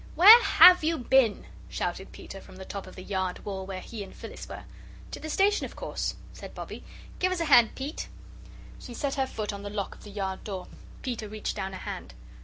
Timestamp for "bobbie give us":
6.55-7.39